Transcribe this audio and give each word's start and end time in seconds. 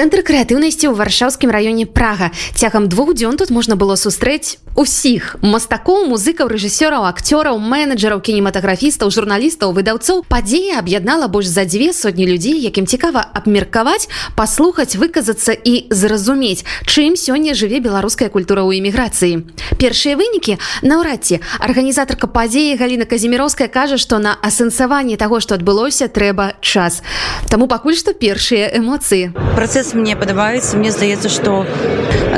Цэнтр 0.00 0.24
крэатыўнасці 0.24 0.88
ў 0.88 0.96
варшаўскім 0.96 1.52
раёне 1.52 1.84
прага. 1.84 2.32
Цягам 2.56 2.88
двух 2.88 3.12
дзён 3.12 3.36
тут 3.36 3.52
можна 3.52 3.76
было 3.76 4.00
сустрэць 4.00 4.56
усіх 4.80 5.36
мастакоў 5.42 6.06
музыкаў 6.08 6.48
рэжысёраў 6.48 7.04
акцёраў 7.10 7.58
менеджераў 7.58 8.22
кінематаграфістаў 8.24 9.10
журналістаў 9.10 9.74
выдаўцоў 9.76 10.24
падзея 10.24 10.78
аб'яднала 10.80 11.28
больш 11.28 11.52
за 11.52 11.66
дзве 11.68 11.92
сотні 11.92 12.24
людзей 12.24 12.56
якім 12.62 12.86
цікава 12.86 13.20
абмеркаваць 13.34 14.08
паслухаць 14.38 14.96
выказацца 14.96 15.52
і 15.52 15.90
зразумець 15.90 16.64
чым 16.86 17.18
сёння 17.18 17.52
жыве 17.52 17.84
беларуская 17.84 18.32
культура 18.32 18.64
ў 18.64 18.80
эміграцыі. 18.80 19.44
Першыя 19.76 20.16
вынікі 20.16 20.56
наўрад 20.80 21.28
ці. 21.28 21.44
Арганізатарка 21.60 22.24
падзеі 22.24 22.78
галіна 22.80 23.04
казіміроўская 23.04 23.68
кажа 23.68 24.00
што 24.00 24.16
на 24.16 24.38
асэнсаванні 24.40 25.20
таго 25.20 25.44
што 25.44 25.60
адбылося 25.60 26.08
трэба 26.08 26.56
час. 26.64 27.02
Таму 27.50 27.66
пакуль 27.66 27.98
што 27.98 28.14
першыя 28.14 28.70
эмоцыі. 28.72 29.34
Працэс 29.58 29.89
працэс 29.90 29.94
мне 29.94 30.16
падабаецца 30.16 30.78
мне 30.78 30.90
здаецца 30.90 31.28
што 31.28 31.66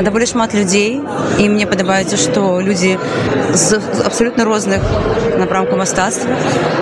даволі 0.02 0.26
шмат 0.26 0.54
людзей 0.54 1.00
і 1.38 1.48
мне 1.48 1.66
падабаецца 1.66 2.16
што 2.16 2.60
людзі 2.60 2.98
з 3.52 3.80
абсалютна 4.04 4.44
розных 4.44 4.80
напрамку 5.38 5.76
мастацтва 5.76 6.32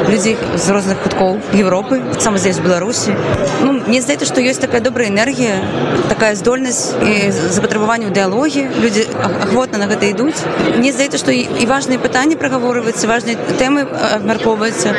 людзей 0.09 0.37
з 0.55 0.71
розных 0.71 0.99
куткоў 1.03 1.41
Европы 1.53 2.01
сам 2.19 2.39
здесь 2.39 2.59
беларусі 2.59 3.15
ну, 3.63 3.73
мне 3.87 4.01
здаецца 4.01 4.27
што 4.27 4.41
ёсць 4.41 4.63
такая 4.63 4.81
добрая 4.81 5.09
энергія 5.09 5.59
такая 6.09 6.35
здольнасць 6.35 6.95
і 7.03 7.31
запатрабаванне 7.31 8.07
ў 8.07 8.15
дыалогі 8.15 8.63
людзі 8.79 9.07
ахвотна 9.43 9.79
на 9.83 9.91
гэта 9.91 10.11
ідуць 10.15 10.39
мне 10.79 10.93
здаецца 10.93 11.19
што 11.19 11.35
і, 11.35 11.67
важныя 11.67 11.99
пытанні 11.99 12.39
прагаворваюцца 12.39 13.11
важныя 13.11 13.39
тэмы 13.59 13.87
абмяркоўваюцца 13.91 14.95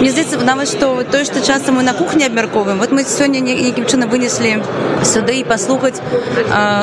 мне 0.00 0.10
здаецца 0.10 0.40
нават 0.44 0.68
што 0.68 1.04
тое 1.04 1.24
што 1.24 1.40
часта 1.40 1.72
мы 1.72 1.82
на 1.82 1.92
кухні 1.92 2.24
абмярковаем 2.24 2.78
вот 2.78 2.92
мы 2.92 3.04
сёння 3.04 3.40
нейкім 3.40 3.84
чынам 3.84 4.08
вынеслі 4.08 4.62
сюды 5.04 5.40
і 5.40 5.44
паслухаць 5.44 6.00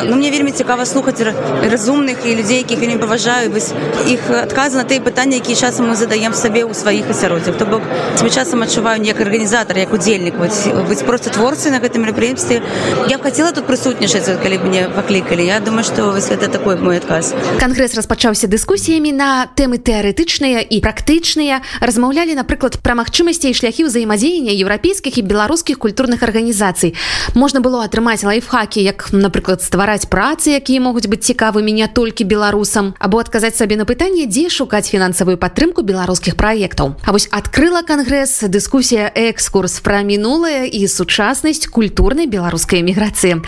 ну 0.06 0.16
мне 0.16 0.32
вельмі 0.32 0.52
цікава 0.52 0.86
слухаць 0.86 1.22
разумных 1.62 2.26
і 2.26 2.36
людзей 2.36 2.58
якіх 2.66 2.80
не 2.82 2.98
паважаю 2.98 3.52
вось 3.52 3.74
іх 4.08 4.30
адказы 4.30 4.78
на 4.78 4.86
тыя 4.86 5.02
пытанні 5.02 5.42
якія 5.42 5.58
часам 5.58 5.90
мы 5.90 5.96
задаем 5.96 6.34
сабе 6.34 6.66
ў 6.66 6.74
сваіх 6.74 7.10
асяроддзях 7.10 7.58
то 7.58 7.66
бок 7.66 7.82
тебе 8.18 8.30
часам 8.30 8.64
адчуваю 8.64 9.04
як 9.04 9.22
арганізатар 9.22 9.78
як 9.78 9.94
удзельнік 9.94 10.36
быць 10.38 11.04
просто 11.06 11.30
творцы 11.30 11.72
на 11.72 11.80
гэтым 11.80 12.04
мерапрыемстве. 12.06 12.62
Я 13.10 13.18
б 13.18 13.22
хацела 13.22 13.52
тут 13.52 13.66
прысутнічаць 13.66 14.28
калі 14.42 14.58
мне 14.66 14.90
паклікалі 14.90 15.46
Я 15.46 15.60
думаю 15.60 15.84
што 15.84 16.12
вось 16.12 16.30
это 16.30 16.48
такой 16.48 16.78
мой 16.78 16.98
адказ 16.98 17.34
кангрэс 17.60 17.96
распачаўся 17.96 18.48
дыскусіямі 18.48 19.12
на 19.14 19.48
тэмы 19.56 19.78
тэарэтычныя 19.78 20.62
і 20.62 20.78
практычныя. 20.82 21.62
Размаўлялі 21.82 22.36
напрыклад 22.36 22.78
пра 22.82 22.96
магчымасці 23.08 23.48
і 23.48 23.56
шляхі 23.56 23.88
ўзаемадзеяння 23.88 24.52
еўрапейскіх 24.52 25.16
і 25.16 25.24
беларускіх 25.24 25.80
культурных 25.80 26.28
арганізацый 26.28 26.92
можна 27.40 27.64
было 27.64 27.88
атрымаць 27.88 28.28
лайфхакі 28.28 28.84
як 28.84 29.16
напрыклад 29.16 29.64
ствараць 29.64 30.12
працы 30.12 30.60
якія 30.60 30.84
могуць 30.84 31.08
быць 31.08 31.24
цікавымі 31.24 31.72
не 31.72 31.88
толькі 31.88 32.28
беларусам 32.28 33.00
або 33.00 33.24
адказаць 33.24 33.56
сабе 33.56 33.80
на 33.80 33.88
пытанне 33.88 34.28
дзе 34.28 34.52
шукаць 34.52 34.92
фінансавую 34.92 35.40
падтрымку 35.40 35.88
беларускіх 35.88 36.36
праектаў 36.36 37.00
А 37.08 37.16
вось 37.16 37.32
адкрыла 37.32 37.88
кангрэс 37.88 38.52
дыскусія 38.52 39.08
экскурс 39.16 39.80
пра 39.80 40.04
мінулае 40.04 40.68
і 40.68 40.84
сучаснасць 40.92 41.72
культурнай 41.72 42.28
беларускай 42.28 42.84
эміграцыі 42.84 43.40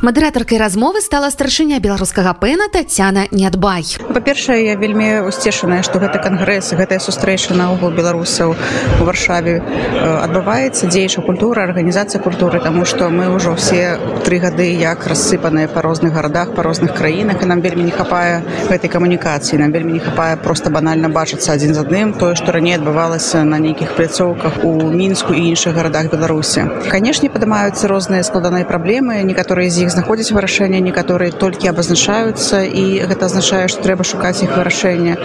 мадэратаркай 0.00 0.56
размовы 0.56 1.04
стала 1.04 1.28
старшыня 1.28 1.84
беларускага 1.84 2.32
пэна 2.32 2.72
татяна 2.72 3.28
не 3.28 3.44
адбай 3.44 3.84
па-першае 4.08 4.72
я 4.72 4.80
вельмі 4.80 5.28
усцешаная 5.28 5.84
што 5.84 6.00
гэта 6.00 6.16
кангрэс 6.16 6.72
гэтая 6.80 6.96
сустрэча 6.96 7.52
наогул 7.52 7.92
беларусаў 7.92 8.56
у 9.02 9.08
варшаве 9.08 9.58
адбываецца 10.02 10.86
дзеюча 10.86 11.26
культура 11.26 11.66
арганізацыя 11.68 12.22
культуры 12.22 12.60
тому 12.60 12.84
что 12.84 13.10
мы 13.10 13.28
ўжо 13.34 13.54
все 13.58 13.98
тры 14.24 14.38
гады 14.38 14.70
як 14.78 15.06
рассыпаныя 15.06 15.68
па 15.68 15.82
розных 15.82 16.14
гарадах 16.14 16.54
па 16.54 16.62
розных 16.62 16.94
краінах 16.94 17.42
і 17.42 17.50
нам 17.50 17.60
вельмі 17.60 17.84
не 17.90 17.94
хапае 17.94 18.42
гэтай 18.70 18.88
камунікацыі 18.90 19.58
нам 19.58 19.72
вельмі 19.72 19.98
не 19.98 20.00
хапае 20.00 20.36
просто 20.36 20.70
банальна 20.70 21.08
бачыцца 21.08 21.52
адзін 21.52 21.74
з 21.74 21.82
адным. 21.84 22.12
Тое 22.18 22.34
што 22.38 22.52
раней 22.52 22.76
адбывалася 22.78 23.44
на 23.44 23.58
нейкіх 23.58 23.94
пляцоўках 23.96 24.64
у 24.64 24.72
мінску 24.90 25.34
і 25.34 25.42
іншых 25.52 25.74
гарадах 25.76 26.10
беларусі. 26.12 26.66
Канешне 26.90 27.30
падымаюцца 27.30 27.88
розныя 27.88 28.22
складаныя 28.26 28.64
праблемы 28.68 29.22
некаторыя 29.22 29.70
з 29.70 29.86
іх 29.86 29.94
знаходзяць 29.94 30.32
вырашэнне 30.32 30.80
некаторыя 30.80 31.32
толькі 31.32 31.70
абазначаюцца 31.72 32.62
і 32.64 32.84
гэта 33.08 33.26
азначае 33.30 33.66
што 33.68 33.82
трэба 33.86 34.04
шукаць 34.04 34.42
іх 34.42 34.56
вырашэння 34.56 35.16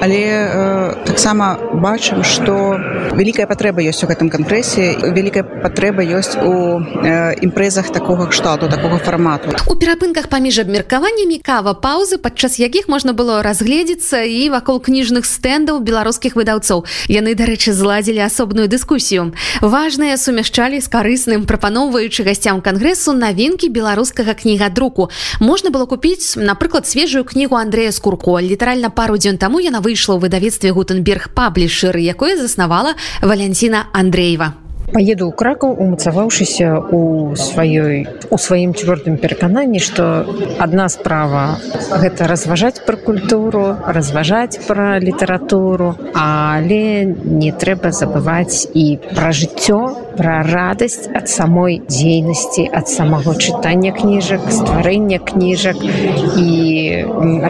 але 0.00 0.22
э, 0.24 0.94
таксама 1.04 1.56
бачым 1.72 2.24
што 2.24 2.78
вялікая 3.24 3.48
патрэба 3.48 3.80
ёсць 3.80 4.04
у 4.04 4.10
гэтым 4.12 4.28
кангрэсе 4.28 5.00
вялікая 5.00 5.48
патрэба 5.64 6.04
ёсць 6.04 6.36
у 6.36 6.80
э, 6.80 7.40
імпрэзах 7.40 7.88
такого 7.88 8.24
такога 8.24 8.32
штату 8.32 8.68
такого 8.68 8.98
фармату 8.98 9.48
у 9.66 9.74
перапынках 9.74 10.28
паміж 10.28 10.58
абмеркаваннямі 10.62 11.40
кава 11.42 11.74
паўзы 11.74 12.18
падчас 12.18 12.58
якіх 12.58 12.88
можна 12.88 13.12
было 13.12 13.42
разгледзецца 13.42 14.22
і 14.22 14.50
вакол 14.50 14.80
кніжных 14.80 15.24
стэндаў 15.24 15.80
беларускіх 15.80 16.36
выдаўцоў. 16.36 16.84
Яны 17.08 17.34
дарэчы 17.34 17.72
зладзілі 17.72 18.22
асобную 18.22 18.68
дыскусію. 18.68 19.32
Важныя 19.60 20.16
сумяшчалі 20.16 20.80
з 20.80 20.88
карысным 20.88 21.44
прапаноўваючы 21.48 22.22
гасцям 22.22 22.60
кангрэсу 22.60 23.12
навінкі 23.12 23.68
беларускага 23.68 24.34
кнігадруку. 24.34 25.10
Можна 25.40 25.70
было 25.70 25.86
купіць 25.86 26.36
напрыклад 26.36 26.86
свежую 26.86 27.24
кнігу 27.24 27.56
Андрея 27.56 27.92
скурко. 27.92 28.38
Літаральна 28.40 28.90
пару 28.90 29.16
дзён 29.16 29.38
таму 29.38 29.58
яна 29.58 29.80
выйшла 29.80 30.16
ў 30.16 30.28
выдавецтве 30.28 30.70
гутенберг 30.70 31.34
паблішыр 31.34 31.96
якое 31.96 32.36
заснавала 32.36 32.94
валянціна 33.22 33.86
Андреева. 33.92 34.54
Поеду 34.94 35.26
ў 35.26 35.32
кракаў 35.34 35.74
умацаваўшыся 35.74 36.78
у 36.94 37.34
сваёй 37.34 38.06
у 38.30 38.38
сваім 38.38 38.74
цвёрдым 38.74 39.16
перакананні 39.22 39.80
што 39.80 40.26
адна 40.58 40.88
справа 40.92 41.56
гэта 42.02 42.28
разважаць 42.30 42.84
пра 42.86 42.96
культуру 42.96 43.64
разважаць 43.86 44.60
пра 44.66 44.98
літаратуру 45.00 45.94
але 46.12 47.08
не 47.42 47.52
трэба 47.52 47.92
забываць 47.92 48.68
і 48.74 48.98
пра 49.14 49.32
жыццё 49.32 49.80
пра 50.18 50.42
радасць 50.46 51.08
ад 51.20 51.28
самой 51.28 51.80
дзейнасці 51.88 52.68
ад 52.80 52.88
самого 52.88 53.34
чытання 53.34 53.94
кніжак 53.96 54.46
стварэння 54.50 55.18
кніжак 55.18 55.80
і 55.80 56.50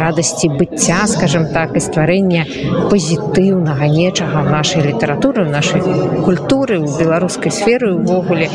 радасці 0.05 0.55
быцця 0.55 1.05
скажем 1.11 1.51
так 1.53 1.77
і 1.77 1.85
стварэння 1.85 2.47
пазітыўнага 2.89 3.91
нечага 3.91 4.47
нашай 4.49 4.87
літаратуры 4.89 5.49
нашай 5.51 5.83
культуры 6.25 6.81
ў 6.81 6.89
беларус 7.01 7.25
беларускай 7.25 7.53
сферы 7.53 7.95
увогуле 7.95 8.49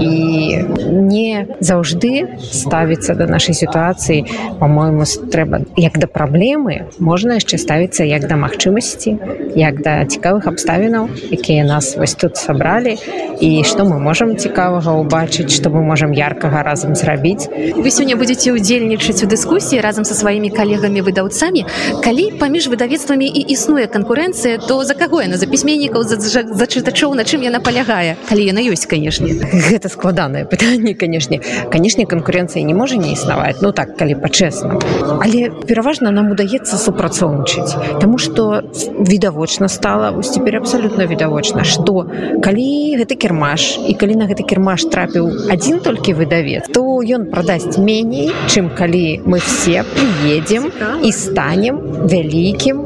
і 0.00 0.58
не 0.90 1.46
заўжды 1.62 2.26
ставіцца 2.42 3.14
да 3.14 3.26
нашай 3.26 3.54
сітуацыі 3.54 4.26
по-моему 4.58 5.06
трэба 5.30 5.62
як 5.78 5.98
да 5.98 6.06
праблемы 6.10 6.90
можна 6.98 7.38
яшчэ 7.38 7.58
ставіцца 7.58 8.04
як 8.04 8.26
да 8.26 8.36
магчымасці 8.36 9.16
як 9.56 9.82
да 9.82 10.02
цікавых 10.04 10.50
абставінаў 10.50 11.08
якія 11.30 11.64
нас 11.64 11.96
вось 11.96 12.14
тут 12.14 12.36
сабралі 12.36 12.98
і 13.40 13.62
што 13.64 13.86
мы 13.86 13.98
можам 14.02 14.36
цікавага 14.36 14.98
ўбачыць 14.98 15.54
што 15.54 15.70
мы 15.70 15.82
можам 15.86 16.12
яркага 16.12 16.62
разам 16.66 16.94
зрабіць 16.98 17.46
вы 17.48 17.88
сёння 17.90 18.18
будетеце 18.18 18.52
удзельнічаць 18.52 19.22
у 19.22 19.30
дыскусіі 19.30 19.80
разам 19.80 20.04
са 20.04 20.14
сваімі 20.18 20.50
калегамі 20.50 21.02
выдаўцамі 21.06 21.66
калі 22.02 22.24
паміж 22.42 22.68
выдавецтвамі 22.68 23.26
і 23.26 23.40
існуе 23.54 23.86
канкурэнцыя 23.86 24.58
то 24.66 24.82
за 24.84 24.94
каго 24.94 25.22
яна 25.22 25.38
за 25.38 25.46
пісьменнікаў 25.46 26.02
за, 26.02 26.18
за, 26.18 26.42
за 26.42 26.66
чытачоў 26.66 27.14
на 27.14 27.24
чым 27.24 27.46
яна 27.46 27.62
палягае 27.62 28.18
калі 28.28 28.42
яна 28.50 28.62
ёсць 28.66 28.86
канешне 28.86 29.38
гэта 29.70 29.88
складанае 29.88 30.44
пытанне 30.52 30.94
канешне 30.94 31.40
канешне 31.72 32.06
канкурэнцыі 32.06 32.64
не 32.64 32.74
можа 32.74 32.96
не 32.96 33.12
існаваць 33.12 33.60
ну 33.62 33.72
так 33.72 33.96
калі 33.96 34.18
па-чэсна 34.22 34.78
але 35.18 35.50
пераважна 35.68 36.10
нам 36.10 36.30
удаецца 36.34 36.76
супрацоўнічаць 36.76 38.00
Таму 38.00 38.18
што 38.18 38.62
відавочна 38.98 39.68
стала 39.68 40.10
вось 40.10 40.32
цяпер 40.32 40.56
абсалютна 40.62 41.06
відавочна 41.06 41.64
што 41.64 42.06
калі 42.44 42.68
гэты 43.00 43.16
кірмаш 43.16 43.78
і 43.88 43.94
калі 43.94 44.18
на 44.22 44.28
гэты 44.30 44.46
кірмаш 44.46 44.86
трапіў 44.92 45.50
адзін 45.52 45.80
толькі 45.84 46.16
выдавец 46.18 46.68
то 46.72 46.84
ён 47.02 47.28
прадасць 47.32 47.78
меней 47.78 48.32
чым 48.48 48.70
калі 48.74 49.22
мы 49.26 49.38
все 49.38 49.84
приедем 49.94 50.70
і 51.02 51.12
станем 51.12 51.80
вялікім 52.06 52.84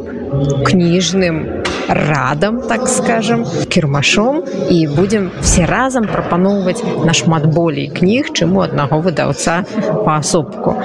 кніжным 0.66 1.65
радам 1.88 2.60
так 2.68 2.88
скажем 2.88 3.44
кірмашом 3.68 4.42
і 4.70 4.86
будем 4.86 5.30
все 5.40 5.66
разам 5.66 6.06
прапаноўваць 6.06 6.82
нашмат 7.04 7.46
болей 7.46 7.88
кніг 7.88 8.32
чым 8.32 8.56
у 8.56 8.60
аднаго 8.60 9.00
выдаўца 9.00 9.64
паасобку 10.04 10.76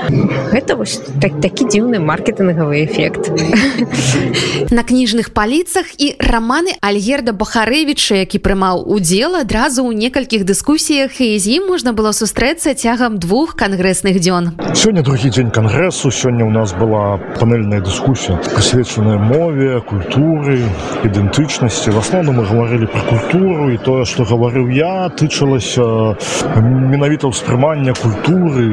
гэта 0.51 0.75
вось 0.75 1.01
так, 1.21 1.39
такі 1.41 1.65
дзіўны 1.65 1.99
маркетынгавы 1.99 2.85
эфект 2.85 3.31
на 4.71 4.83
кніжных 4.83 5.33
паліцах 5.33 5.85
і 5.97 6.15
раманы 6.19 6.77
альгерда 6.81 7.33
бахарэвіча 7.33 8.21
які 8.21 8.39
прымаў 8.39 8.83
удзел 8.85 9.35
адразу 9.35 9.85
ў 9.87 9.95
некалькіх 9.95 10.45
дыскусіях 10.45 11.19
і 11.21 11.37
з 11.39 11.57
ім 11.57 11.67
можна 11.71 11.93
было 11.93 12.11
сустрэцца 12.11 12.73
цягам 12.73 13.17
двух 13.17 13.55
кангрэсных 13.55 14.19
дзён. 14.19 14.51
Сёння 14.73 15.01
другі 15.01 15.29
дзень 15.29 15.51
кангрэсу. 15.51 16.11
Сёння 16.11 16.45
у 16.45 16.51
нас 16.51 16.73
была 16.73 17.17
панельная 17.39 17.81
дыскусія 17.81 18.37
прысвечаная 18.53 19.17
мове 19.17 19.81
культуры 19.81 20.63
ідэнтычнасці 21.07 21.91
в 21.91 21.99
асноўным 22.01 22.41
мы 22.41 22.45
гаварылі 22.45 22.87
про 22.91 23.01
культуру 23.09 23.71
і 23.71 23.77
тое 23.77 24.05
што 24.05 24.23
гаварыў 24.23 24.69
я 24.73 25.09
тычылася 25.09 26.15
менавіта 26.61 27.31
ўспрымання 27.31 27.93
культуры 27.97 28.65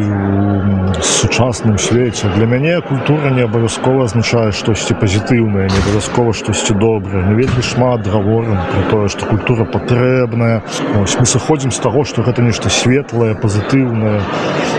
сучасным 1.02 1.78
свеце 1.78 2.30
для 2.36 2.46
мяне 2.46 2.80
культура 2.80 3.30
не 3.30 3.46
абавязкова 3.46 4.04
азначае 4.10 4.52
штосьці 4.52 4.98
пазітыўнае 5.00 5.68
не 5.68 5.78
абавязкова 5.84 6.32
штосьці 6.32 6.74
добрае 6.74 7.24
не 7.28 7.34
вельмі 7.38 7.62
шмат 7.62 8.06
гаворым 8.06 8.58
про 8.72 8.82
тое 8.90 9.08
што 9.08 9.26
культура 9.26 9.64
патрэбная 9.64 10.62
мы 10.96 11.26
сыходзім 11.26 11.70
з 11.70 11.80
таго 11.84 12.04
што 12.04 12.22
гэта 12.22 12.42
нешта 12.42 12.70
светлае 12.70 13.34
пазітыўнае 13.34 14.20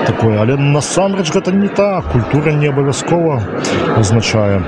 такое 0.05 0.39
але 0.39 0.55
насамрэч 0.55 1.31
гэта 1.33 1.51
не 1.51 1.67
так. 1.67 2.05
Культура 2.11 2.51
не 2.51 2.67
абавязкова 2.67 3.41
азначае 3.97 4.61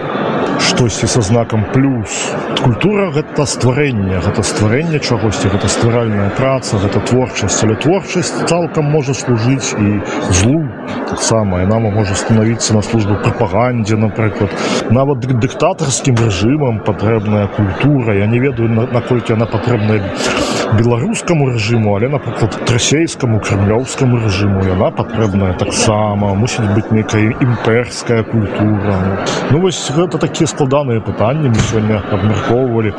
штосьці 0.62 1.08
са 1.08 1.22
знакам 1.22 1.66
плюс. 1.74 2.32
Культура 2.64 3.12
гэта 3.12 3.46
стварэнне 3.46 4.22
гэта 4.22 4.44
стварэнне 4.44 5.00
чагосьці 5.00 5.50
гэта 5.50 5.68
стваральная 5.68 6.30
праца 6.38 6.78
гэта 6.78 7.02
творчасць. 7.10 7.64
Але 7.64 7.76
творчасць 7.76 8.34
цалкам 8.48 8.86
можа 8.86 9.14
служыць 9.14 9.74
і 9.78 10.02
злу 10.30 10.62
таксама 11.12 11.60
яна 11.62 11.80
можа 11.80 12.16
становіцца 12.16 12.74
на 12.74 12.82
службу 12.82 13.18
прапагандзе 13.24 13.98
напрыклад 14.00 14.56
нават 14.96 15.28
дыктатарскім 15.28 16.16
рэжымам 16.16 16.80
патрэбная 16.88 17.48
культура. 17.58 18.16
Я 18.16 18.28
не 18.32 18.40
ведаю 18.40 18.70
наколькі 18.70 19.36
яна 19.36 19.46
патрэбная 19.46 20.00
беларускаму 20.80 21.50
рэжыму 21.52 21.96
але 21.98 22.08
напрыклад 22.16 22.56
расейскаму 22.72 23.42
крымлёўскаму 23.44 24.24
рэжыму 24.24 24.64
яна 24.68 24.92
патрэбная 24.96 25.54
таксама 25.60 26.34
мусіць 26.36 26.72
быць 26.76 26.92
нейкая 26.96 27.36
імперская 27.44 28.24
культура. 28.24 28.96
Ну 29.52 29.60
вось 29.60 29.84
гэта 29.92 30.18
такія 30.18 30.48
складаныя 30.48 31.04
пытанні 31.04 31.52
мы 31.52 31.60
сёння 31.72 32.00
абмяркоўвалі 32.12 32.96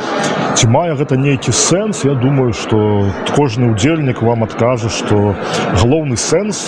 ці 0.53 0.69
мае 0.69 0.93
гэта 1.01 1.17
нейкі 1.17 1.53
сэнс 1.53 2.05
я 2.05 2.15
думаю 2.15 2.53
что 2.53 3.09
кожны 3.37 3.73
удзельнік 3.73 4.21
вам 4.23 4.45
адкажа 4.45 4.91
что 4.93 5.35
галоўны 5.81 6.17
сэнс 6.17 6.61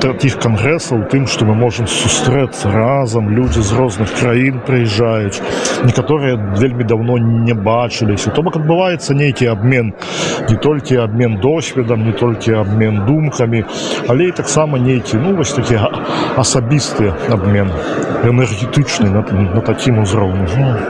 таких 0.00 0.38
кангрэсаў 0.76 1.08
тым 1.10 1.26
что 1.26 1.44
мы 1.44 1.54
можем 1.54 1.86
сустрэцца 1.86 2.70
разам 2.70 3.30
людзі 3.30 3.62
з 3.62 3.72
розных 3.72 4.12
краін 4.12 4.60
прыязджаюць 4.66 5.40
некаторыя 5.84 6.36
вельмі 6.36 6.84
давно 6.84 7.18
не 7.18 7.54
бачыліся. 7.54 8.30
То 8.30 8.42
бок 8.42 8.56
адбываецца 8.56 9.14
нейкі 9.14 9.46
обмен 9.46 9.94
не 10.50 10.56
толькі 10.56 10.96
обмен 10.96 11.40
досведам 11.40 12.04
не 12.04 12.12
толькі 12.12 12.52
обмен 12.52 13.06
думкамі 13.06 13.64
але 14.08 14.28
і 14.28 14.32
таксама 14.32 14.78
нейкі 14.78 15.16
ну 15.16 15.36
вось 15.36 15.52
такі 15.52 15.80
асабісты 16.36 17.12
обмен 17.30 17.72
энергетычны 18.24 19.10
на, 19.10 19.22
на 19.54 19.60
такім 19.60 19.98
узроўню 20.02 20.46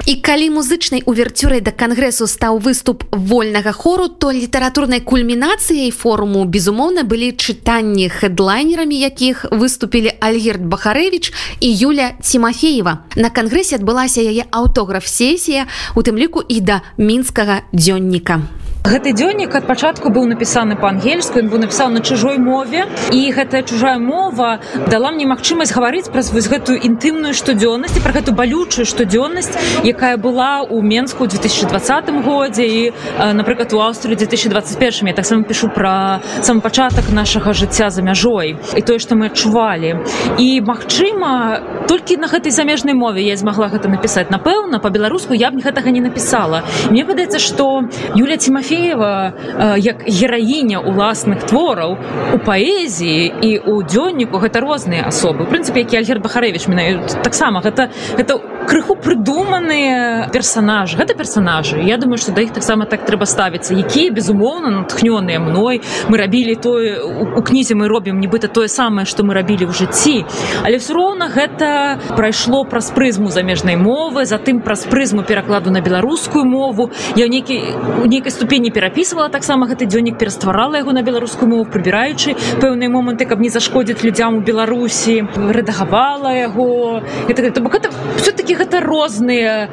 і 0.07 0.15
калі 0.21 0.51
музычнай 0.51 1.03
уверцюрай 1.07 1.61
да 1.61 1.71
кангрэсу 1.71 2.27
стаў 2.27 2.59
выступ 2.59 3.05
вольнага 3.13 3.73
хору 3.73 4.09
то 4.09 4.33
літаратурнай 4.33 5.01
кульмінацыяй 5.01 5.91
форуму 5.91 6.45
безумоўна 6.45 7.05
былі 7.05 7.33
чытанні 7.33 8.09
хедлайнерамі 8.09 8.99
якіх 8.99 9.47
выступілі 9.77 10.17
альгерт 10.25 10.65
бахарэвич 10.65 11.37
і 11.61 11.69
юля 11.69 12.17
тимофеева. 12.25 13.05
На 13.13 13.29
кангрэсе 13.29 13.77
адбылася 13.77 14.25
яе 14.25 14.49
аўтограф 14.49 15.05
сесія 15.05 15.69
у 15.93 16.01
тым 16.01 16.17
ліку 16.17 16.41
і 16.41 16.65
да 16.65 16.81
мінскага 16.97 17.69
дзённіка 17.77 18.56
гэты 18.87 19.13
дзённік 19.19 19.51
ад 19.59 19.67
пачатку 19.67 20.11
быў 20.15 20.31
напісаны 20.31 20.79
па-ангельску 20.79 21.43
ён 21.43 21.51
быў 21.51 21.59
напісаў 21.67 21.91
на 21.91 22.01
чужой 22.01 22.39
мове. 22.39 22.87
І 23.11 23.35
гэтая 23.35 23.67
чужая 23.67 23.99
мова 23.99 24.61
дала 24.87 25.11
мне 25.11 25.27
магчымасць 25.27 25.75
гаварыць 25.75 26.07
праз 26.07 26.31
вось 26.31 26.47
гэтую 26.47 26.79
інтымную 26.79 27.35
штодзённасць 27.35 27.99
пра 27.99 28.15
гэту 28.15 28.31
балючую 28.39 28.87
штодзённасць 28.87 29.83
якая 29.83 30.15
была 30.17 30.63
ў 30.63 30.79
менску 30.87 31.27
2020 31.27 32.23
годзе. 32.23 32.67
І 32.67 32.93
напрыклад 33.35 33.75
у 33.75 33.83
аўстралі 33.83 34.15
2021 34.15 35.11
я 35.11 35.15
таксама 35.15 35.43
пішу 35.43 35.69
пра 35.75 36.23
сам 36.43 36.63
пачатак 36.63 37.11
нашага 37.11 37.53
жыцця 37.59 37.91
за 37.91 38.07
мяжой 38.07 38.55
і 38.55 38.81
тое 38.87 39.03
што 39.03 39.19
мы 39.19 39.35
адчувалі. 39.35 39.99
І 40.39 40.63
магчыма 40.63 41.59
толькі 41.91 42.23
на 42.23 42.31
гэтай 42.31 42.55
замежнай 42.55 42.95
мове 42.95 43.27
я 43.27 43.35
змагла 43.35 43.67
гэта 43.67 43.91
напісаць. 43.91 44.31
Напэўна 44.31 44.79
по-беларуску 44.79 45.35
я 45.35 45.51
б 45.51 45.59
гэтага 45.59 45.91
не 45.91 46.01
напісала. 46.01 46.63
Мне 46.91 47.03
падаецца 47.03 47.43
што 47.43 47.83
юля 48.15 48.39
тимофей 48.39 48.76
Тимофеева 48.77 49.33
як 49.77 50.05
гераіня 50.05 50.81
уласных 50.81 51.47
твораў 51.49 51.97
у 52.35 52.39
паэзіі 52.45 53.33
і 53.41 53.51
у 53.65 53.81
дзённіку. 53.83 54.37
Гэта 54.37 54.61
розныя 54.61 55.09
асобы. 55.09 55.49
Прынцыпе 55.49 55.81
які 55.81 55.97
альгер 55.97 56.21
бахарэвич 56.21 56.69
менаю 56.69 57.01
таксама 57.25 57.61
гэта 57.65 57.89
это 58.19 58.41
крыху 58.67 58.97
прыдуманыя 58.97 60.29
персонажы 60.33 60.99
гэта 60.99 61.15
персонажы. 61.15 61.81
Я 61.81 61.97
думаю 61.97 62.19
что 62.19 62.33
да 62.33 62.43
іх 62.43 62.53
таксама 62.53 62.87
так 62.87 63.07
трэба 63.07 63.27
ставіцца 63.27 63.75
якія 63.75 64.11
безумоўна 64.11 64.83
натхнёныя 64.83 65.39
мной. 65.39 65.81
Мы 66.09 66.19
рабілі 66.19 66.57
тое 66.57 67.01
у 67.37 67.43
кнізе 67.43 67.75
мы 67.75 67.89
робім 67.89 68.21
нібыта 68.21 68.49
тое 68.49 68.69
самае 68.69 69.07
что 69.07 69.23
мы 69.23 69.35
рабілі 69.35 69.71
ў 69.71 69.73
жыцці. 69.73 70.27
Але 70.67 70.77
все 70.83 70.93
роўна 70.93 71.31
гэта 71.31 71.99
прайшло 72.17 72.65
праз 72.65 72.91
прызму 72.91 73.31
замежнай 73.31 73.77
мовы 73.77 74.27
затым 74.27 74.61
праз 74.61 74.85
прызму 74.85 75.23
перакладу 75.23 75.71
на 75.71 75.81
беларускую 75.81 76.45
мову. 76.45 76.91
Я 77.15 77.29
нейкі 77.29 77.63
у 78.03 78.07
нейкай 78.07 78.31
ступені 78.31 78.67
не 78.67 78.71
перапісвала 78.71 79.29
таксама 79.29 79.71
гэты 79.71 79.87
дзённік 79.87 80.19
перастварала 80.19 80.75
яго 80.83 80.93
на 80.93 81.03
беларускую 81.07 81.47
мову 81.47 81.65
прыбіраючы 81.71 82.35
пэўныя 82.59 82.91
моманты 82.91 83.27
каб 83.31 83.39
не 83.39 83.49
зашкодзіць 83.49 84.03
людзям 84.03 84.39
у 84.39 84.41
беларусі 84.41 85.23
рэдагавала 85.37 86.35
яго. 86.35 87.03
Это, 87.29 87.43
это, 87.43 87.63
это 87.63 87.91
все-таки 88.17 88.56
гэта 88.57 88.81
розныя 88.81 89.71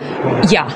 я 0.51 0.68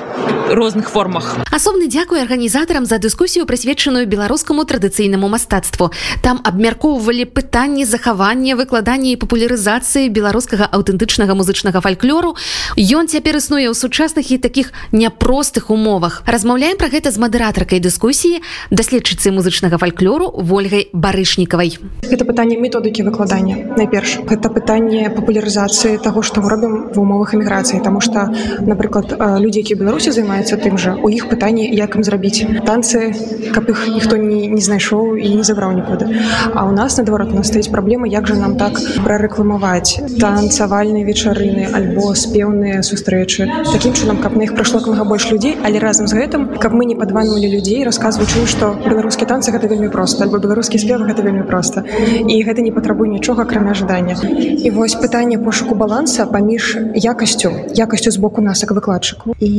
розных 0.48 0.90
формах. 0.90 1.36
Асобны 1.52 1.88
дзякуй 1.88 2.22
арганізатарам 2.22 2.86
за 2.86 2.98
дыскусію 2.98 3.44
прысвечаную 3.46 4.06
беларускаму 4.06 4.64
традыцыйнаму 4.64 5.28
мастацтву. 5.28 5.90
Там 6.22 6.40
абмяркоўвалі 6.44 7.24
пытанні 7.24 7.84
захавання 7.84 8.56
выкладання 8.56 9.12
і 9.12 9.20
папулярызацыі 9.20 10.08
беларускага 10.08 10.68
аўтэнтычнага 10.72 11.34
музычнага 11.34 11.80
фальклору. 11.80 12.36
Ён 12.76 13.08
цяпер 13.08 13.40
існуе 13.40 13.68
ў 13.68 13.74
сучасных 13.76 14.30
і 14.32 14.38
таких 14.38 14.72
няпростых 14.92 15.70
умовах. 15.70 16.22
Размаўляем 16.26 16.76
пра 16.76 16.88
гэта 16.88 17.12
з 17.12 17.18
мадэратаркай 17.20 17.80
дыскусіі 17.80 18.40
даследчыцы 18.70 19.30
музычнага 19.32 19.78
фальклору 19.78 20.28
ольгай 20.58 20.88
барышнікавай. 20.92 21.78
Это 22.02 22.24
пытанне 22.24 22.56
методыкі 22.56 23.06
выкладання 23.06 23.76
найперш. 23.76 24.18
Это 24.26 24.50
пытанне 24.50 25.10
папулярызацыі 25.10 25.98
того 26.02 26.22
што 26.22 26.42
мы 26.42 26.50
робім 26.50 26.74
в 26.94 26.98
умовах 26.98 27.34
эміграцыі 27.34 27.80
тому 27.98 28.00
что 28.00 28.30
напрыклад 28.66 29.16
людзі 29.40 29.58
які 29.58 29.74
беларусі 29.74 30.10
займаюцца 30.10 30.56
тым 30.56 30.78
жа 30.78 30.94
у 31.02 31.08
іх 31.08 31.28
пытанне 31.28 31.66
як 31.66 31.96
ім 31.96 32.04
зрабіць 32.04 32.46
танцы 32.66 33.14
каб 33.54 33.68
іх 33.70 33.88
ніхто 33.88 34.16
не, 34.16 34.46
не 34.46 34.62
знайшоў 34.62 35.16
і 35.16 35.34
не 35.34 35.42
забраў 35.42 35.72
нікуды 35.72 36.06
а 36.54 36.66
у 36.66 36.72
нас 36.72 36.98
наадварот 36.98 37.34
нас 37.34 37.48
стаіць 37.48 37.68
праблема 37.68 38.06
як 38.06 38.26
жа 38.26 38.34
нам 38.38 38.56
так 38.56 38.78
прарэкламаваць 39.04 40.18
танцавальныя 40.20 41.04
вечарыны 41.04 41.66
альбо 41.74 42.14
спеўныя 42.14 42.82
сустрэчы. 42.82 43.48
Такім 43.72 43.92
чынам 43.92 44.22
каб 44.22 44.36
на 44.36 44.46
іх 44.46 44.54
прайшло 44.54 44.80
кнага 44.80 45.04
больш 45.04 45.30
людзей 45.30 45.56
але 45.64 45.78
разам 45.78 46.06
з 46.06 46.14
гэтым 46.14 46.58
каб 46.58 46.72
мы 46.72 46.84
не 46.84 46.94
падванвалі 46.94 47.50
людзей 47.50 47.84
раз 47.84 47.98
расказваю 47.98 48.46
што 48.46 48.74
беларускі 48.86 49.26
танцы 49.26 49.50
гэта 49.50 49.66
вельмі 49.66 49.90
проста 49.90 50.24
альбо 50.24 50.38
беларускі 50.38 50.78
спеў 50.78 51.02
гэта 51.08 51.22
вельмі 51.22 51.42
проста. 51.42 51.82
І 52.28 52.42
гэта 52.46 52.62
не 52.62 52.70
патрабуе 52.70 53.08
нічога 53.08 53.42
акрамя 53.42 53.74
жадання 53.74 54.14
і 54.22 54.70
вось 54.70 54.94
пытанне 54.94 55.38
пошуку 55.38 55.74
баланса 55.74 56.26
паміж 56.26 56.78
якасцю 56.94 57.52
якасцю 57.88 58.10
з 58.14 58.20
боку 58.20 58.44
нас 58.44 58.62
як 58.62 58.72
выкладчыку 58.76 59.34
і 59.40 59.52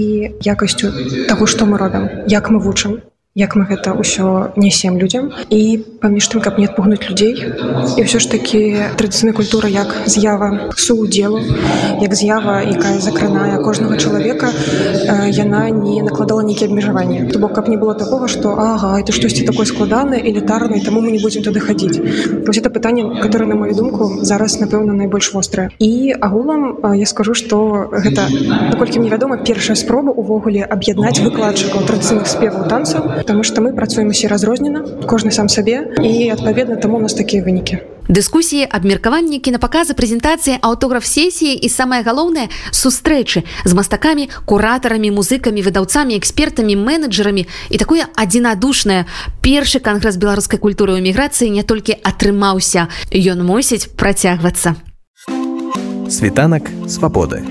якасцю 0.46 0.94
таго 1.30 1.50
што 1.54 1.66
мы 1.70 1.82
робім 1.82 2.10
як 2.40 2.50
мы 2.54 2.62
вучым 2.66 3.00
як 3.40 3.56
мы 3.56 3.64
гэта 3.72 3.96
ўсё 3.96 4.52
несем 4.60 5.00
людям 5.00 5.32
і 5.48 5.80
паміж 6.04 6.28
тым 6.28 6.44
каб 6.44 6.60
не 6.60 6.68
адпугнуць 6.68 7.08
людзей 7.08 7.40
і 7.40 8.02
ўсё 8.04 8.20
ж 8.20 8.28
такі 8.28 8.92
традыцыйная 9.00 9.32
культура 9.32 9.72
як 9.72 9.96
з'ява 10.12 10.76
суудзелу 10.76 11.40
як 12.04 12.12
з'ява 12.20 12.60
якая 12.68 13.00
закранае 13.00 13.64
кожнага 13.64 13.96
чалавека 13.96 14.52
яна 15.32 15.70
не 15.72 16.04
накладала 16.04 16.44
нейкія 16.44 16.70
абмежаванні. 16.70 17.32
То 17.32 17.40
бок 17.40 17.54
каб 17.54 17.70
не 17.70 17.78
было 17.78 17.96
такого 17.96 18.28
что 18.28 18.60
ага 18.60 19.00
это 19.00 19.16
штосьці 19.16 19.48
такое 19.48 19.66
складанае 19.66 20.20
элітарнае 20.20 20.84
таму 20.84 21.00
мы 21.02 21.12
не 21.16 21.24
будзем 21.24 21.44
туды 21.44 21.64
хадзіць 21.64 22.44
вось 22.44 22.58
это 22.58 22.70
пытанне 22.70 23.22
которое 23.22 23.48
на 23.48 23.56
мою 23.56 23.74
думку 23.74 24.20
зараз 24.22 24.60
напэўна 24.60 24.94
найбольш 24.94 25.34
вострае. 25.34 25.70
І 25.80 26.16
агулам 26.20 26.78
я 26.96 27.06
скажу 27.06 27.34
что 27.34 27.88
гэта 27.92 28.28
наколькі 28.70 29.00
мне 29.00 29.10
вядома 29.10 29.38
першая 29.38 29.76
спроба 29.76 30.12
увогуле 30.12 30.64
аб'яднаць 30.64 31.20
выкладчыкаў 31.24 31.88
традыцыйных 31.88 32.28
спеваў 32.28 32.68
танцаў 32.68 33.24
Таму 33.30 33.44
што 33.46 33.62
мы 33.62 33.74
працуем 33.78 34.10
усе 34.10 34.26
разрознена, 34.26 34.82
кожны 35.06 35.30
сам 35.30 35.50
сабе 35.54 35.94
і 36.02 36.34
адпаведна 36.34 36.82
таму 36.82 36.98
у 36.98 37.00
нас 37.00 37.14
такія 37.14 37.46
вынікі. 37.46 37.78
Дыскусіі, 38.10 38.66
абмеркаванні, 38.66 39.38
кінапаказы, 39.38 39.94
прэзентацыі, 39.94 40.58
аўтограф 40.66 41.06
сесіі 41.06 41.54
і 41.54 41.70
самае 41.70 42.02
галоўнае 42.02 42.50
сустрэчы 42.74 43.46
з 43.70 43.72
мастакамі, 43.78 44.34
куратарамі, 44.50 45.14
музыкамі, 45.14 45.62
выдаўцамі, 45.62 46.18
экспертамі, 46.18 46.74
менеджерамі 46.74 47.46
і 47.70 47.78
такое 47.78 48.10
адзінадушнае. 48.18 49.06
Першы 49.46 49.78
кангрэс 49.78 50.18
беларускай 50.18 50.58
культуры 50.58 50.98
ў 50.98 51.06
эміграцыі 51.06 51.54
не 51.54 51.62
толькі 51.62 52.02
атрымаўся, 52.02 52.90
Ён 53.14 53.46
мусіць 53.46 53.94
працягвацца. 53.94 54.74
Світанак 56.10 56.66
свабоды. 56.90 57.46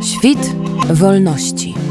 Świt 0.00 0.40
wolności. 0.88 1.85